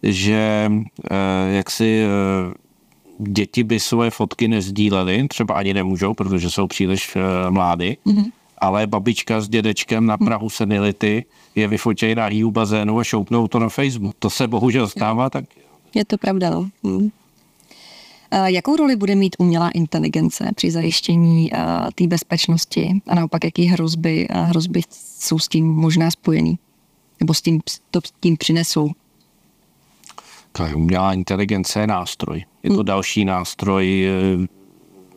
[0.04, 0.72] že
[1.12, 2.54] eh, jak si eh,
[3.28, 7.22] děti by svoje fotky nezdílely, třeba ani nemůžou, protože jsou příliš uh,
[7.54, 8.32] mlády, mm-hmm.
[8.62, 13.60] Ale babička s dědečkem na Prahu senility je vyfotějí na hýu bazénu a šoupnou to
[13.60, 14.16] na Facebook.
[14.20, 15.46] To se bohužel stává tak.
[15.96, 16.70] Je to pravda, no.
[16.84, 17.10] Hmm.
[18.46, 21.52] Jakou roli bude mít umělá inteligence při zajištění
[21.96, 26.60] té bezpečnosti a naopak jaký hrozby, hrozby jsou s tím možná spojený?
[27.20, 28.92] Nebo s tím, to s tím přinesou?
[30.76, 32.46] Umělá inteligence je nástroj.
[32.64, 32.86] Je to hmm.
[32.86, 34.12] další nástroj e,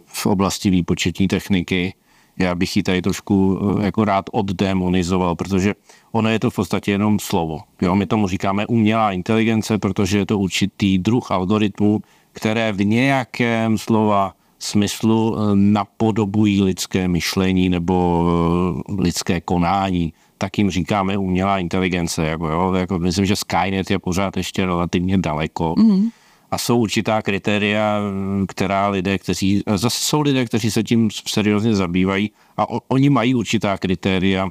[0.06, 1.94] v oblasti výpočetní techniky.
[2.38, 5.74] Já bych ji tady trošku e, jako rád oddemonizoval, protože
[6.12, 7.60] ono je to v podstatě jenom slovo.
[7.82, 12.00] Jo, my tomu říkáme umělá inteligence, protože je to určitý druh algoritmu,
[12.32, 18.24] které v nějakém slova smyslu e, napodobují lidské myšlení nebo
[18.98, 22.26] lidské konání tak jim říkáme umělá inteligence.
[22.26, 25.74] Jako, jo, jako, myslím, že Skynet je pořád ještě relativně daleko.
[25.78, 26.08] Mm.
[26.54, 28.00] A jsou určitá kritéria,
[28.48, 33.34] která lidé, kteří, zase jsou lidé, kteří se tím seriózně zabývají a o, oni mají
[33.34, 34.48] určitá kritéria,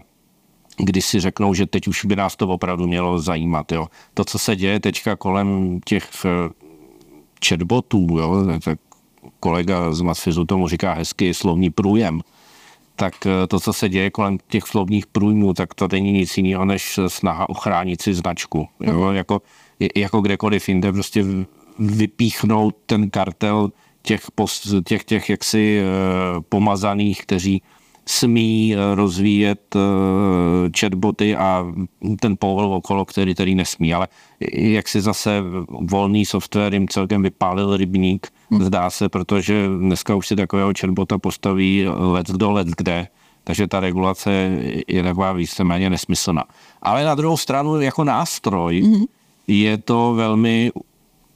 [0.77, 3.71] kdy si řeknou, že teď už by nás to opravdu mělo zajímat.
[3.71, 3.87] Jo.
[4.13, 6.29] To, co se děje teďka kolem těch eh,
[7.47, 8.79] chatbotů, jo, tak
[9.39, 12.21] kolega z Matfizu tomu říká hezky slovní průjem,
[12.95, 16.65] tak eh, to, co se děje kolem těch slovních průjmů, tak to není nic jiného
[16.65, 18.67] než snaha ochránit si značku.
[18.79, 18.99] Jo?
[18.99, 19.15] Mhm.
[19.15, 19.41] Jako,
[19.95, 21.23] jako kdekoliv jinde prostě
[21.79, 24.21] vypíchnout ten kartel těch,
[24.83, 27.61] těch, těch jaksi eh, pomazaných, kteří
[28.05, 29.75] smí eh, rozvíjet
[30.79, 31.65] chatboty a
[32.19, 33.93] ten povol okolo, který tady nesmí.
[33.93, 34.07] Ale
[34.53, 38.63] jak si zase volný software jim celkem vypálil rybník, Hmm.
[38.63, 43.07] zdá se, protože dneska už si takového chatbota postaví let do let kde,
[43.43, 44.31] takže ta regulace
[44.87, 46.43] je taková víceméně nesmyslná.
[46.81, 49.03] Ale na druhou stranu jako nástroj hmm.
[49.47, 50.71] je to velmi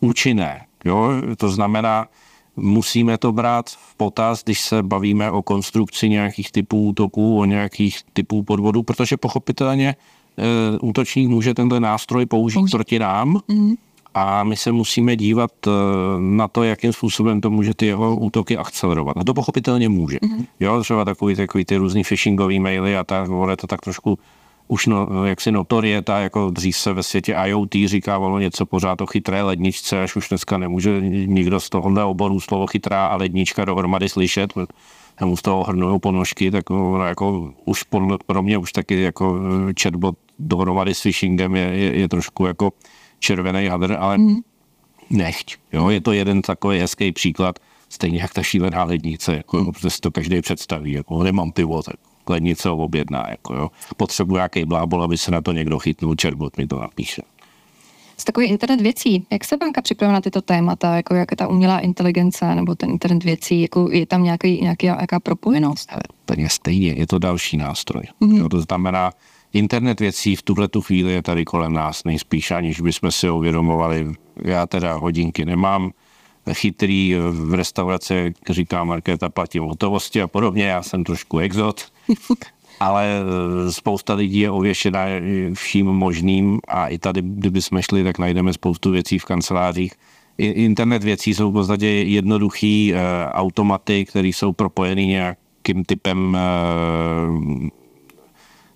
[0.07, 0.65] účinné.
[0.85, 1.11] Jo?
[1.37, 2.07] To znamená,
[2.55, 7.99] musíme to brát v potaz, když se bavíme o konstrukci nějakých typů útoků, o nějakých
[8.13, 9.95] typů podvodů, protože pochopitelně e,
[10.79, 13.75] útočník může tenhle nástroj použít Použi- proti nám, mm
[14.17, 15.71] a my se musíme dívat eh,
[16.19, 19.17] na to, jakým způsobem to může ty jeho útoky akcelerovat.
[19.17, 20.17] A to pochopitelně může.
[20.17, 20.45] Mm-hmm.
[20.59, 24.19] Jo, třeba takový, takový ty různý phishingový maily a tak, vole, to tak trošku
[24.67, 29.43] už no, jaksi notorieta, jako dřív se ve světě IoT říkávalo něco pořád o chytré
[29.43, 34.53] ledničce, až už dneska nemůže nikdo z tohohle oboru slovo chytrá a lednička dohromady slyšet,
[35.25, 39.39] mu z toho hrnují ponožky, tak no, jako už podle, pro mě už taky jako
[39.69, 42.73] eh, chatbot dohromady s phishingem je, je, je trošku jako
[43.19, 44.36] červený hadr, ale mm.
[45.10, 45.56] nechť.
[45.73, 45.89] Jo?
[45.89, 49.71] Je to jeden takový hezký příklad, stejně jak ta šílená lednice, jako, mm.
[49.71, 51.95] protože si to každý představí, jako nemám pivo, tak
[52.29, 53.71] lednice ho objedná, jako, jo.
[53.97, 57.21] Potřebuji nějaký blábol, aby se na to někdo chytnul, čerbot mi to napíše.
[58.17, 61.47] Z takový internet věcí, jak se banka připravila na tyto témata, jako jak je ta
[61.47, 65.91] umělá inteligence nebo ten internet věcí, jako je tam nějaký, nějaký, nějaká propojenost?
[66.23, 68.03] Úplně stejně, je to další nástroj.
[68.21, 68.37] Mm-hmm.
[68.37, 69.11] Jo, to znamená,
[69.53, 74.13] Internet věcí v tuhle tu chvíli je tady kolem nás nejspíš, aniž bychom si uvědomovali.
[74.43, 75.91] Já teda hodinky nemám,
[76.53, 81.86] chytrý v restauraci, říká Markéta, platím hotovosti a podobně, já jsem trošku exot,
[82.79, 83.10] ale
[83.69, 85.05] spousta lidí je ověšená
[85.53, 89.93] vším možným a i tady, kdybychom šli, tak najdeme spoustu věcí v kancelářích.
[90.38, 92.99] Internet věcí jsou v podstatě jednoduchý eh,
[93.31, 96.38] automaty, které jsou propojeny nějakým typem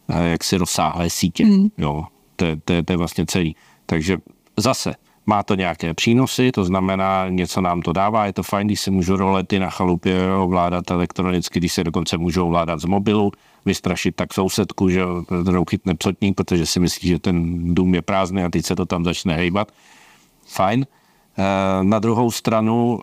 [0.10, 1.46] eh, jaksi rozsáhlé sítě.
[1.46, 1.68] Mm.
[1.78, 2.04] Jo,
[2.36, 3.56] to, to, to je vlastně celý.
[3.86, 4.18] Takže
[4.58, 4.96] zase
[5.32, 8.92] má to nějaké přínosy, to znamená, něco nám to dává, je to fajn, když se
[8.92, 13.32] můžu rolety na chalupě ovládat elektronicky, když se dokonce můžou ovládat z mobilu,
[13.66, 15.02] vystrašit tak sousedku, že
[15.44, 17.36] kterou chytne psotník, protože si myslí, že ten
[17.76, 19.72] dům je prázdný a teď se to tam začne hejbat.
[20.48, 20.84] Fajn.
[20.84, 23.00] Eh, na druhou stranu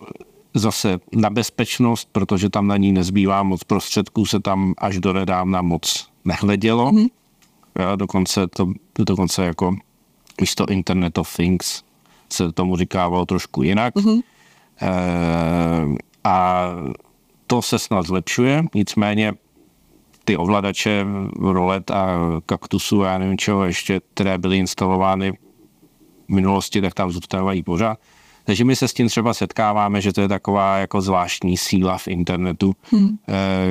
[0.54, 5.62] zase na bezpečnost, protože tam na ní nezbývá moc prostředků, se tam až do nedávna
[5.62, 6.92] moc nehledělo.
[6.92, 7.08] Mm-hmm.
[7.78, 9.76] Já dokonce to dokonce jako
[10.40, 11.87] místo Internet of Things
[12.32, 13.94] se tomu říkávalo trošku jinak.
[13.94, 14.20] Mm-hmm.
[14.82, 14.90] E,
[16.24, 16.68] a
[17.46, 19.32] to se snad zlepšuje, nicméně
[20.24, 21.06] ty ovladače
[21.40, 27.62] rolet a kaktusu, já nevím čeho ještě, které byly instalovány v minulosti, tak tam zůstávají
[27.62, 27.98] pořád.
[28.44, 32.08] Takže my se s tím třeba setkáváme, že to je taková jako zvláštní síla v
[32.08, 33.18] internetu, hmm.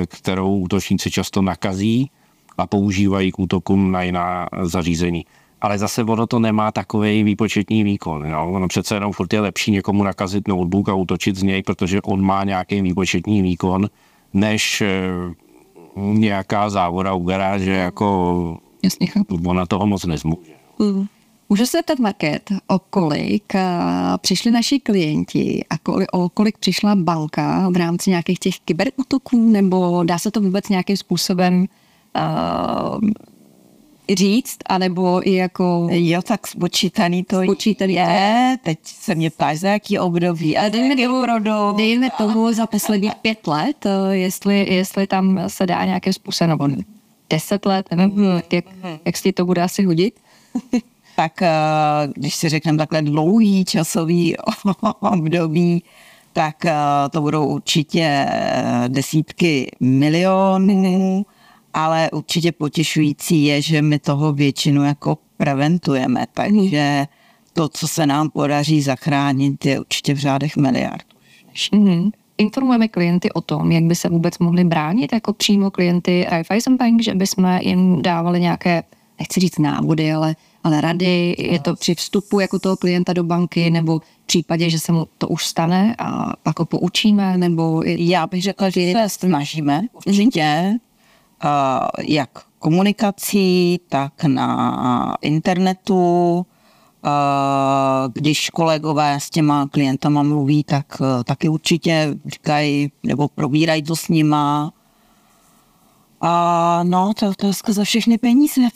[0.06, 2.10] kterou útočníci často nakazí
[2.58, 5.26] a používají k útokům na jiná zařízení.
[5.60, 8.26] Ale zase ono to nemá takový výpočetní výkon.
[8.26, 8.50] Jo?
[8.52, 12.20] Ono přece jenom furt je lepší někomu nakazit notebook a útočit z něj, protože on
[12.20, 13.90] má nějaký výpočetní výkon,
[14.32, 15.08] než eh,
[15.96, 19.08] nějaká závoda u garáže, jako Jasně,
[19.46, 20.52] ona toho moc nezmůže.
[20.78, 21.06] Mm.
[21.48, 23.60] Můžu se zeptat, Market, o kolik uh,
[24.16, 30.04] přišli naši klienti a kolik, o kolik přišla banka v rámci nějakých těch kyberútoků, nebo
[30.04, 31.66] dá se to vůbec nějakým způsobem
[32.16, 33.00] uh,
[34.16, 35.88] říct, anebo i jako...
[35.90, 38.56] Jo, tak spočítaný to Spočítaný je.
[38.64, 40.56] Teď se mě ptáš, za jaký období.
[40.56, 41.24] A dejme tomu,
[41.76, 46.68] dejme tomu za posledních pět let, eh, jestli, jestli tam se dá nějakým způsobem, nebo
[47.30, 48.40] deset let, nevím, Mhm.
[48.52, 48.64] jak,
[49.04, 50.14] jak si to bude asi hodit.
[51.16, 51.48] tak eh,
[52.14, 54.36] když si řekneme takhle dlouhý časový
[55.00, 55.82] období,
[56.32, 56.72] tak eh,
[57.10, 58.26] to budou určitě
[58.88, 61.26] desítky milionů,
[61.74, 67.06] ale určitě potěšující je, že my toho většinu jako preventujeme, takže
[67.52, 71.06] to, co se nám podaří zachránit, je určitě v řádech miliard.
[71.72, 72.10] Mm-hmm.
[72.38, 77.02] Informujeme klienty o tom, jak by se vůbec mohli bránit jako přímo klienty Raiffeisen Bank,
[77.02, 78.82] že bychom jim dávali nějaké,
[79.18, 83.70] nechci říct návody, ale, ale rady, je to při vstupu jako toho klienta do banky,
[83.70, 87.82] nebo v případě, že se mu to už stane a pak ho poučíme, nebo...
[87.82, 88.08] Je...
[88.08, 90.87] Já bych řekla, že se snažíme určitě, uh,
[91.98, 96.46] jak komunikací, tak na internetu.
[97.04, 103.96] Uh, když kolegové s těma klientama mluví, tak uh, taky určitě říkají nebo probírají to
[103.96, 104.72] s nima.
[106.20, 108.60] A no, to je otázka za všechny peníze.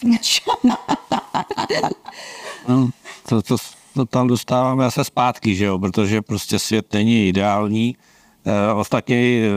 [2.69, 2.91] No,
[3.29, 3.57] to, to,
[3.95, 7.97] to tam dostáváme se zpátky, že jo, protože prostě svět není ideální.
[8.45, 9.49] E, ostatně e,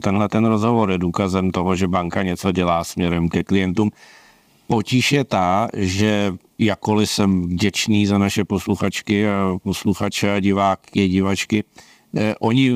[0.00, 3.90] tenhle ten rozhovor je důkazem toho, že banka něco dělá směrem ke klientům.
[4.66, 11.64] Potíž je ta, že jakkoliv jsem vděčný za naše posluchačky a posluchače a diváky, divačky,
[12.16, 12.72] eh, oni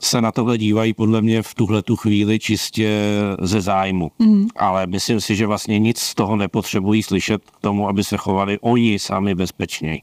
[0.00, 3.02] se na tohle dívají podle mě v tuhle tu chvíli čistě
[3.40, 4.10] ze zájmu.
[4.18, 4.46] Mm.
[4.56, 8.58] Ale myslím si, že vlastně nic z toho nepotřebují slyšet k tomu, aby se chovali
[8.60, 10.02] oni sami bezpečněji.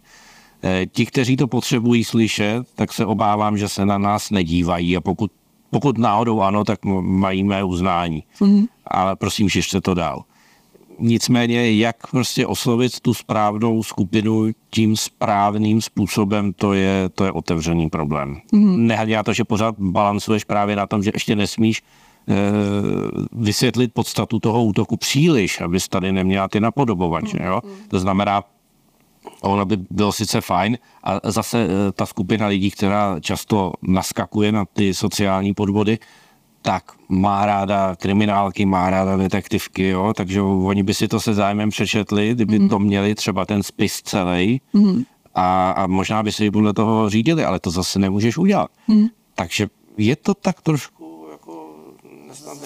[0.63, 5.01] Eh, ti, kteří to potřebují slyšet, tak se obávám, že se na nás nedívají a
[5.01, 5.31] pokud,
[5.69, 8.23] pokud náhodou ano, tak mají mé uznání.
[8.39, 8.65] Mm.
[8.87, 10.23] Ale prosím, šiřte to dál.
[10.99, 17.89] Nicméně, jak prostě oslovit tu správnou skupinu tím správným způsobem, to je, to je otevřený
[17.89, 18.37] problém.
[18.51, 18.87] Mm.
[18.87, 22.35] Nehledě na to, že pořád balancuješ právě na tom, že ještě nesmíš e,
[23.31, 27.37] vysvětlit podstatu toho útoku příliš, abys tady neměla ty napodobovače.
[27.43, 27.61] Jo?
[27.87, 28.43] To znamená,
[29.41, 34.93] ono by bylo sice fajn a zase ta skupina lidí, která často naskakuje na ty
[34.93, 35.99] sociální podvody,
[36.61, 40.13] tak má ráda kriminálky, má ráda detektivky, jo?
[40.15, 42.69] takže oni by si to se zájmem přečetli, kdyby mm.
[42.69, 45.03] to měli třeba ten spis celý mm.
[45.35, 48.71] a, a možná by si podle toho řídili, ale to zase nemůžeš udělat.
[48.87, 49.07] Mm.
[49.35, 51.75] Takže je to tak trošku jako...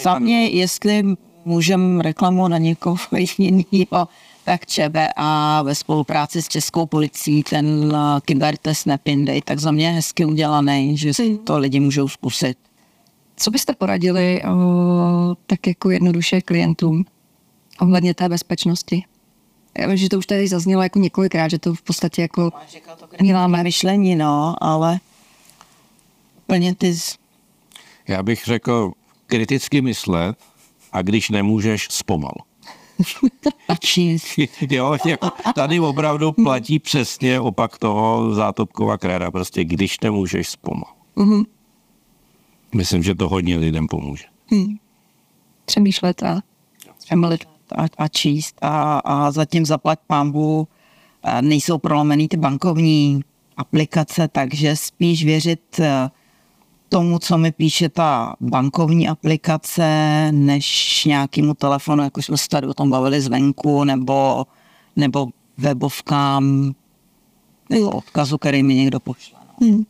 [0.02, 1.04] Za mě, jestli
[1.46, 2.98] můžeme reklamu na někoho
[3.38, 4.08] jiného,
[4.50, 7.94] tak ČBA ve spolupráci s Českou policií ten
[8.26, 11.12] kybertest Nepinday, tak za mě je hezky udělaný, že
[11.44, 12.58] to lidi můžou zkusit.
[13.36, 17.06] Co byste poradili o, tak jako jednoduše klientům
[17.80, 19.04] ohledně té bezpečnosti?
[19.78, 22.52] Já vím, že to už tady zaznělo jako několikrát, že to v podstatě jako
[23.22, 25.00] děláme myšlení, no, ale
[26.48, 26.94] plně ty...
[26.94, 27.18] Z...
[28.08, 28.92] Já bych řekl
[29.26, 30.38] kriticky myslet
[30.92, 32.49] a když nemůžeš, zpomal.
[34.70, 40.94] jo, jako tady opravdu platí přesně opak toho zátopkova kréda, prostě když nemůžeš, zpomal.
[41.18, 41.46] Mm-hmm.
[42.76, 44.26] Myslím, že to hodně lidem pomůže.
[44.52, 44.78] Hmm.
[45.66, 46.42] Přemýšlet a
[47.06, 50.68] přemýšlet a, a číst a, a zatím zaplať pámbu
[51.42, 53.22] nejsou prolomený ty bankovní
[53.58, 55.80] aplikace, takže spíš věřit
[56.90, 59.88] tomu, co mi píše ta bankovní aplikace,
[60.32, 64.46] než nějakému telefonu, jako jsme se tady o tom bavili zvenku, nebo,
[64.96, 66.74] nebo webovkám,
[67.70, 69.40] nebo odkazu, který mi někdo pošle.
[69.62, 69.68] No.
[69.68, 69.86] Hmm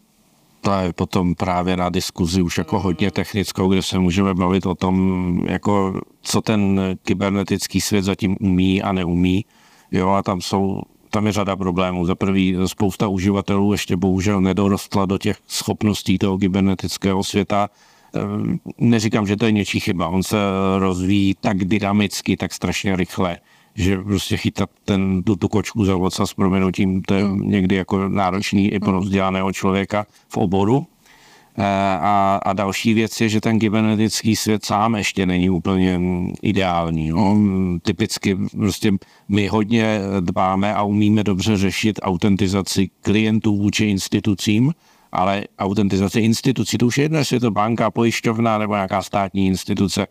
[0.61, 4.75] to je potom právě na diskuzi už jako hodně technickou, kde se můžeme bavit o
[4.75, 9.45] tom, jako co ten kybernetický svět zatím umí a neumí.
[9.91, 12.05] Jo, a tam jsou tam je řada problémů.
[12.05, 17.69] Za prvý, spousta uživatelů ještě bohužel nedorostla do těch schopností toho kybernetického světa.
[18.77, 20.07] Neříkám, že to je něčí chyba.
[20.07, 20.37] On se
[20.77, 23.37] rozvíjí tak dynamicky, tak strašně rychle,
[23.75, 27.49] že prostě chytat ten, tu, tu kočku za oca s proměnutím, to je hmm.
[27.49, 30.87] někdy jako náročný i pro vzdělaného člověka v oboru.
[32.01, 35.99] A, a další věc je, že ten kybernetický svět sám ještě není úplně
[36.41, 37.07] ideální.
[37.07, 37.37] Jo.
[37.81, 38.93] Typicky prostě
[39.29, 44.73] my hodně dbáme a umíme dobře řešit autentizaci klientů vůči institucím,
[45.11, 49.47] ale autentizace institucí, to už je jedno, jestli je to banka, pojišťovna nebo nějaká státní
[49.47, 50.07] instituce,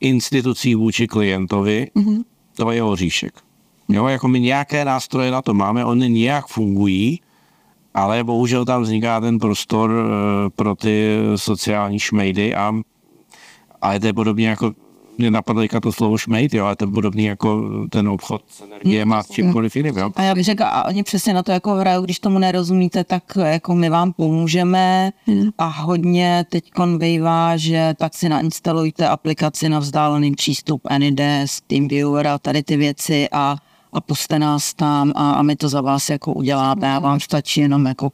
[0.00, 2.22] institucí vůči klientovi, mm-hmm
[2.56, 3.32] to je oříšek.
[3.88, 7.20] Jo, jako my nějaké nástroje na to máme, oni nějak fungují,
[7.94, 12.72] ale bohužel tam vzniká ten prostor eh, pro ty sociální šmejdy a,
[13.82, 14.72] a je to podobně jako
[15.20, 19.14] mě napadlo to slovo šmejd, jo, ale to je podobný jako ten obchod s energiemi
[19.14, 20.10] a čímkoliv jiným, jo.
[20.16, 23.22] A já bych řekla, a oni přesně na to jako hrajou, když tomu nerozumíte, tak
[23.44, 25.10] jako my vám pomůžeme.
[25.58, 32.38] A hodně teď bývá, že tak si nainstalujte aplikaci na vzdálený přístup AnyDesk, TeamViewer a
[32.38, 33.56] tady ty věci a
[33.92, 37.60] a puste nás tam a, a my to za vás jako uděláme a vám stačí
[37.60, 38.12] jenom jako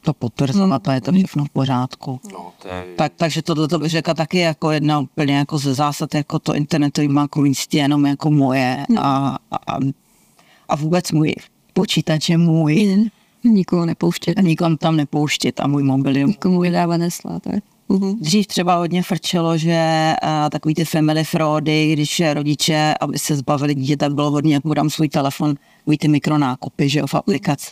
[0.00, 2.20] to potvrzovat a je to všechno v pořádku.
[2.32, 2.84] No, je...
[2.96, 6.54] tak, takže tohle to bych řekla taky jako jedna úplně jako ze zásad, jako to
[6.54, 9.78] internetový bankovnictví jenom jako moje a, a,
[10.68, 11.34] a vůbec můj
[11.72, 13.10] počítač je můj.
[13.44, 14.38] Nikoho nepouštět.
[14.38, 17.42] A nikomu tam nepouštět a můj mobil je Nikomu vydávat neslát.
[17.88, 18.18] Uhum.
[18.20, 23.74] Dřív třeba hodně frčelo, že uh, takový ty family fraudy, když rodiče, aby se zbavili
[23.74, 27.14] dítě, tak bylo hodně, jak mu dám svůj telefon, takový ty mikronákupy, že jo, v
[27.14, 27.70] aplikaci.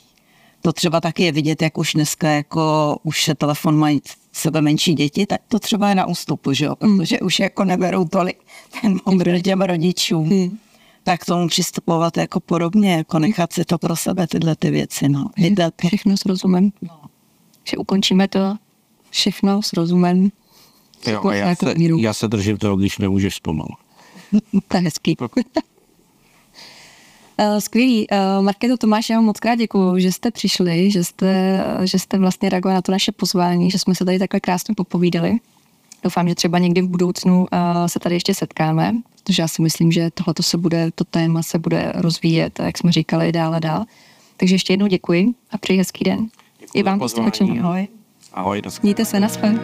[0.62, 4.00] To třeba taky je vidět, jak už dneska jako už telefon mají
[4.32, 6.98] sebe menší děti, tak to třeba je na ústupu, že jo, mm.
[6.98, 8.38] protože už jako neberou tolik
[8.82, 10.28] ten mobil těm rodičům.
[10.28, 10.58] Mm.
[11.02, 15.30] Tak tomu přistupovat jako podobně, jako nechat si to pro sebe tyhle ty věci, no.
[15.86, 16.70] Všechno s rozumem.
[16.82, 17.00] No.
[17.64, 18.54] Že ukončíme to
[19.16, 20.30] všechno s rozumem.
[21.06, 23.70] Jo, a já, se, já se držím toho, když nemůžeš zpomalu.
[24.68, 25.16] to je hezký.
[25.18, 25.24] Uh,
[27.58, 28.06] skvělý.
[28.08, 32.18] Uh, Marketo Tomáš, já vám moc krát děkuju, že jste přišli, že jste, že jste
[32.18, 35.38] vlastně reagovali na to naše pozvání, že jsme se tady takhle krásně popovídali.
[36.02, 37.46] Doufám, že třeba někdy v budoucnu
[37.86, 38.92] se tady ještě setkáme,
[39.24, 42.92] protože já si myslím, že tohle se bude, to téma se bude rozvíjet, jak jsme
[42.92, 43.84] říkali, dál a dál.
[44.36, 46.28] Takže ještě jednou děkuji a přeji hezký den.
[46.60, 47.60] Děkuji I vám pozvání.
[47.60, 47.88] Ahoj.
[48.32, 49.54] Ahoj, do Mějte se, naschle.